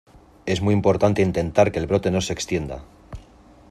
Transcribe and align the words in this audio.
es 0.47 0.61
muy 0.61 0.73
importante 0.73 1.21
intentar 1.21 1.71
que 1.71 1.77
el 1.77 1.85
brote 1.85 2.09
no 2.09 2.21
se 2.21 2.33
extienda. 2.33 2.83